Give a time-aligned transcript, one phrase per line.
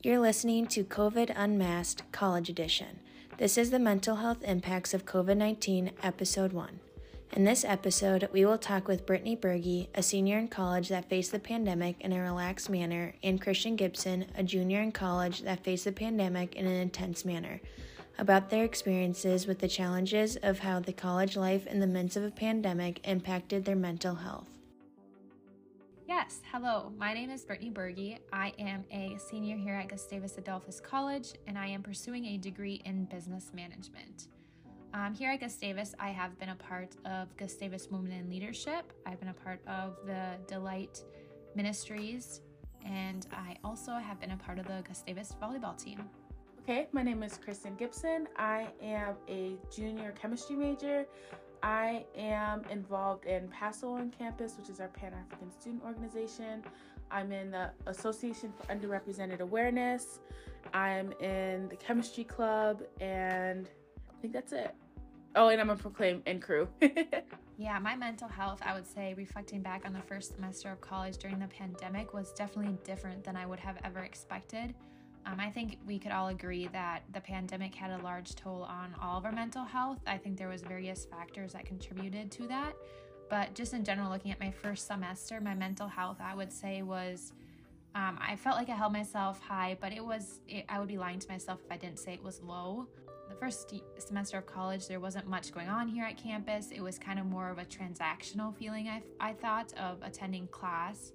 [0.00, 3.00] You're listening to COVID Unmasked College Edition.
[3.36, 6.78] This is the mental health impacts of COVID 19, Episode 1.
[7.32, 11.32] In this episode, we will talk with Brittany Berge, a senior in college that faced
[11.32, 15.84] the pandemic in a relaxed manner, and Christian Gibson, a junior in college that faced
[15.84, 17.60] the pandemic in an intense manner,
[18.18, 22.22] about their experiences with the challenges of how the college life in the midst of
[22.22, 24.57] a pandemic impacted their mental health.
[26.08, 26.90] Yes, hello.
[26.96, 28.16] My name is Brittany Berge.
[28.32, 32.80] I am a senior here at Gustavus Adolphus College, and I am pursuing a degree
[32.86, 34.28] in business management.
[34.94, 38.90] Um, here at Gustavus, I have been a part of Gustavus Women in Leadership.
[39.04, 41.04] I've been a part of the Delight
[41.54, 42.40] Ministries,
[42.86, 46.08] and I also have been a part of the Gustavus volleyball team.
[46.62, 48.28] Okay, my name is Kristen Gibson.
[48.38, 51.04] I am a junior chemistry major.
[51.62, 56.62] I am involved in PASO on campus, which is our Pan African Student Organization.
[57.10, 60.20] I'm in the Association for Underrepresented Awareness.
[60.74, 63.68] I'm in the Chemistry Club, and
[64.08, 64.74] I think that's it.
[65.34, 66.68] Oh, and I'm a Proclaim and crew.
[67.58, 71.18] yeah, my mental health, I would say, reflecting back on the first semester of college
[71.18, 74.74] during the pandemic, was definitely different than I would have ever expected.
[75.28, 78.94] Um, I think we could all agree that the pandemic had a large toll on
[79.02, 79.98] all of our mental health.
[80.06, 82.72] I think there was various factors that contributed to that.
[83.28, 86.80] But just in general, looking at my first semester, my mental health, I would say
[86.80, 87.34] was
[87.94, 90.96] um, I felt like I held myself high, but it was it, I would be
[90.96, 92.86] lying to myself if I didn't say it was low.
[93.28, 96.70] The first semester of college, there wasn't much going on here at campus.
[96.70, 98.88] It was kind of more of a transactional feeling.
[98.88, 101.12] I I thought of attending class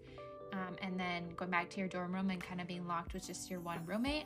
[0.53, 3.25] um, and then going back to your dorm room and kind of being locked with
[3.25, 4.25] just your one roommate.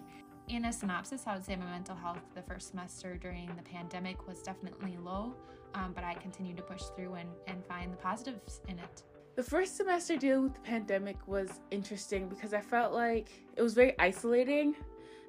[0.50, 4.28] In a synopsis, I would say my mental health the first semester during the pandemic
[4.28, 5.34] was definitely low,
[5.74, 9.04] um, but I continued to push through and, and find the positives in it.
[9.36, 13.74] The first semester dealing with the pandemic was interesting because I felt like it was
[13.74, 14.76] very isolating.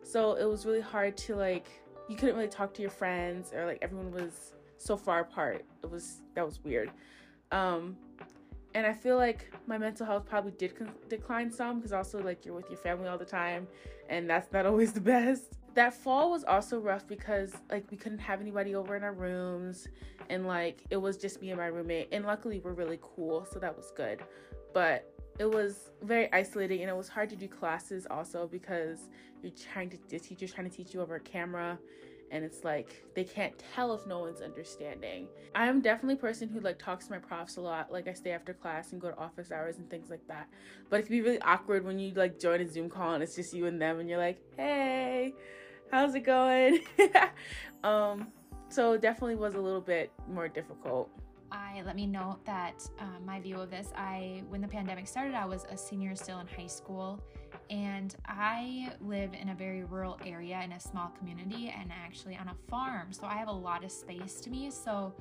[0.03, 1.69] So it was really hard to like
[2.09, 5.65] you couldn't really talk to your friends or like everyone was so far apart.
[5.83, 6.91] It was that was weird.
[7.53, 7.97] Um
[8.75, 12.45] and I feel like my mental health probably did con- decline some because also like
[12.45, 13.67] you're with your family all the time,
[14.09, 15.55] and that's not always the best.
[15.75, 19.89] That fall was also rough because like we couldn't have anybody over in our rooms,
[20.29, 22.09] and like it was just me and my roommate.
[22.13, 24.21] And luckily we're really cool, so that was good.
[24.75, 29.09] But it was very isolating, and it was hard to do classes also because
[29.43, 31.79] you're trying to the teacher's trying to teach you over a camera
[32.31, 35.29] and it's like they can't tell if no one's understanding.
[35.55, 37.91] I'm definitely a person who like talks to my profs a lot.
[37.91, 40.49] Like I stay after class and go to office hours and things like that.
[40.91, 43.35] But it can be really awkward when you like join a Zoom call and it's
[43.35, 45.35] just you and them and you're like, "Hey,
[45.91, 46.81] how's it going?"
[47.85, 48.29] um
[48.69, 51.11] so definitely was a little bit more difficult.
[51.51, 53.89] I let me note that um, my view of this.
[53.97, 57.23] I when the pandemic started, I was a senior still in high school,
[57.71, 62.49] and I live in a very rural area in a small community and actually on
[62.49, 63.13] a farm.
[63.13, 64.71] So I have a lot of space to me.
[64.71, 65.13] So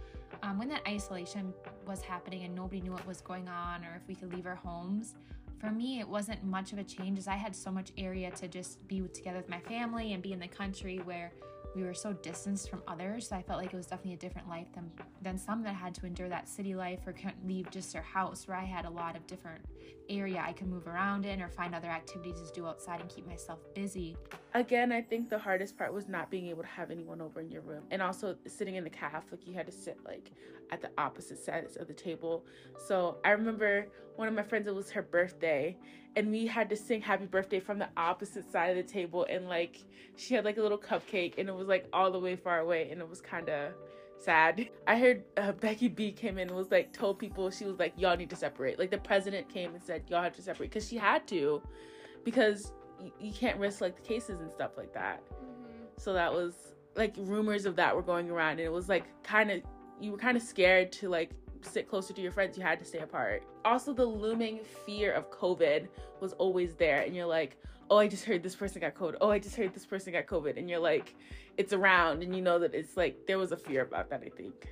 [0.43, 1.53] um, when that isolation
[1.85, 4.55] was happening and nobody knew what was going on or if we could leave our
[4.55, 5.15] homes,
[5.59, 8.47] for me, it wasn't much of a change as I had so much area to
[8.47, 11.31] just be together with my family and be in the country where
[11.77, 13.29] we were so distanced from others.
[13.29, 15.93] So I felt like it was definitely a different life than than some that had
[15.95, 18.89] to endure that city life or couldn't leave just their house where I had a
[18.89, 19.63] lot of different
[20.09, 23.27] area I could move around in or find other activities to do outside and keep
[23.27, 24.17] myself busy.
[24.57, 27.51] Again, I think the hardest part was not being able to have anyone over in
[27.51, 27.83] your room.
[27.91, 30.31] And also sitting in the calf like you had to sit like
[30.71, 32.43] at the opposite sides of the table.
[32.87, 33.85] So I remember
[34.15, 35.77] one of my friends it was her birthday
[36.15, 39.27] and we had to sing happy birthday from the opposite side of the table.
[39.29, 39.77] And like
[40.15, 42.89] she had like a little cupcake and it was like all the way far away
[42.89, 43.73] and it was kind of
[44.17, 44.69] sad.
[44.87, 47.93] I heard uh, becky b came in and was like told people she was like
[47.95, 48.79] y'all need to separate.
[48.79, 50.71] Like the president came and said y'all have to separate.
[50.71, 51.61] Because she had to.
[52.23, 55.83] Because y- you can't risk like the cases and stuff like that mm-hmm.
[55.97, 56.53] so that was
[56.95, 59.61] like rumors of that were going around and it was like kind of
[59.99, 61.31] you were kind of scared to like
[61.61, 63.43] sit closer to your friends, you had to stay apart.
[63.65, 65.87] Also, the looming fear of COVID
[66.19, 67.57] was always there, and you're like,
[67.89, 69.15] oh, I just heard this person got COVID.
[69.21, 70.57] Oh, I just heard this person got COVID.
[70.57, 71.15] And you're like,
[71.57, 74.29] it's around, and you know that it's like, there was a fear about that, I
[74.29, 74.67] think.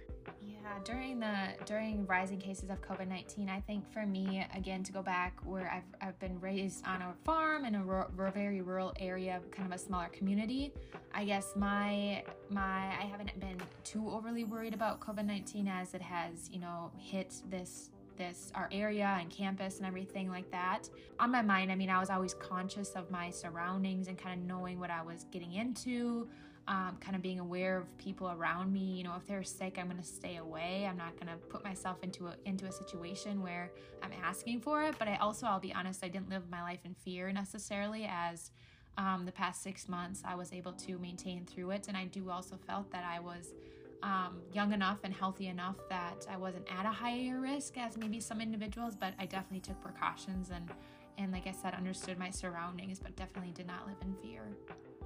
[0.75, 4.91] Yeah, during the during rising cases of COVID nineteen, I think for me again to
[4.91, 9.39] go back where I've I've been raised on a farm in a very rural area,
[9.51, 10.73] kind of a smaller community.
[11.13, 16.01] I guess my my I haven't been too overly worried about COVID nineteen as it
[16.01, 20.87] has you know hit this this our area and campus and everything like that
[21.19, 24.47] on my mind i mean i was always conscious of my surroundings and kind of
[24.47, 26.25] knowing what i was getting into
[26.67, 28.79] um, kind of being aware of people around me.
[28.97, 30.87] You know, if they're sick, I'm going to stay away.
[30.89, 33.71] I'm not going to put myself into a into a situation where
[34.01, 34.95] I'm asking for it.
[34.97, 38.51] But I also, I'll be honest, I didn't live my life in fear necessarily, as
[38.97, 41.87] um, the past six months, I was able to maintain through it.
[41.87, 43.53] And I do also felt that I was
[44.01, 48.19] um, young enough and healthy enough that I wasn't at a higher risk as maybe
[48.19, 50.69] some individuals, but I definitely took precautions and,
[51.17, 54.43] and like I said, understood my surroundings, but definitely did not live in fear.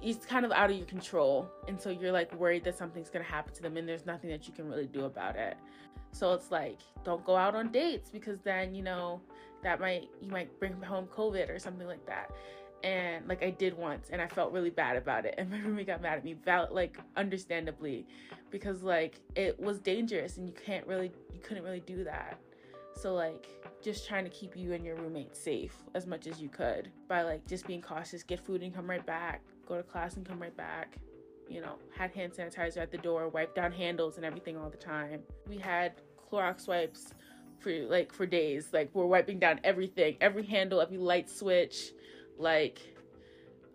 [0.02, 3.24] It's kind of out of your control, and so you're like worried that something's gonna
[3.24, 5.56] happen to them, and there's nothing that you can really do about it.
[6.12, 9.20] So it's like, don't go out on dates because then you know
[9.62, 12.30] that might you might bring home COVID or something like that
[12.82, 15.86] and like I did once and I felt really bad about it and my roommate
[15.86, 16.36] got mad at me
[16.70, 18.06] like understandably
[18.50, 22.38] because like it was dangerous and you can't really you couldn't really do that
[23.00, 23.46] so like
[23.82, 27.22] just trying to keep you and your roommate safe as much as you could by
[27.22, 30.40] like just being cautious get food and come right back go to class and come
[30.40, 30.96] right back
[31.50, 34.76] you know had hand sanitizer at the door wipe down handles and everything all the
[34.76, 35.20] time.
[35.48, 35.94] We had
[36.30, 37.12] Clorox wipes
[37.58, 41.92] for like for days like we're wiping down everything every handle every light switch
[42.38, 42.80] like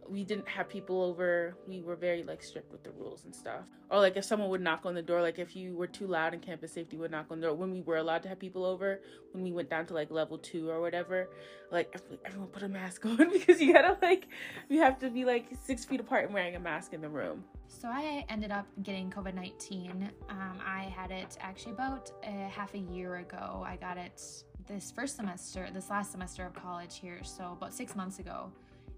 [0.10, 1.56] we didn't have people over.
[1.68, 3.66] We were very like strict with the rules and stuff.
[3.90, 6.34] Or like if someone would knock on the door like if you were too loud
[6.34, 7.56] and campus safety would knock on the door.
[7.56, 10.38] When we were allowed to have people over when we went down to like level
[10.38, 11.30] two or whatever
[11.72, 14.28] like everyone put a mask on because you gotta like
[14.70, 17.44] you have to be like six feet apart and wearing a mask in the room.
[17.68, 22.80] So i ended up getting covid-19 um, i had it actually about a half a
[22.80, 23.64] year ago.
[23.66, 24.22] I got it
[24.68, 28.52] this first semester, this last semester of college here, so about six months ago.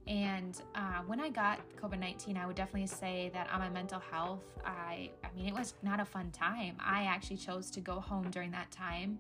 [0.08, 4.00] And uh, when I got COVID 19, I would definitely say that on my mental
[4.00, 6.78] health, I, I mean, it was not a fun time.
[6.80, 9.20] I actually chose to go home during that time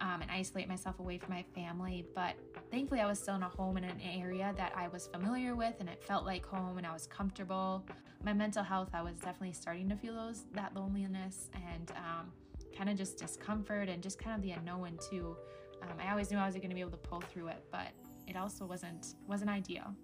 [0.00, 2.06] um, and isolate myself away from my family.
[2.14, 2.34] But
[2.70, 5.74] thankfully, I was still in a home in an area that I was familiar with
[5.80, 7.84] and it felt like home and I was comfortable.
[8.24, 12.32] My mental health, I was definitely starting to feel those that loneliness and um,
[12.76, 15.36] kind of just discomfort and just kind of the unknown too.
[15.82, 17.88] Um, I always knew I was going to be able to pull through it, but
[18.26, 19.94] it also wasn't wasn't ideal.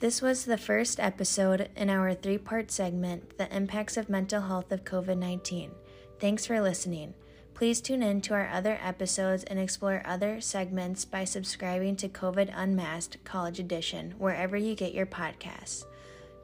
[0.00, 4.70] This was the first episode in our three part segment, The Impacts of Mental Health
[4.70, 5.72] of COVID 19.
[6.20, 7.14] Thanks for listening.
[7.52, 12.52] Please tune in to our other episodes and explore other segments by subscribing to COVID
[12.54, 15.84] Unmasked College Edition wherever you get your podcasts.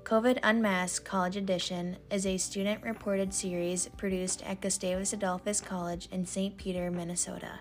[0.03, 6.27] COVID Unmasked College Edition is a student reported series produced at Gustavus Adolphus College in
[6.27, 6.57] St.
[6.57, 7.61] Peter, Minnesota.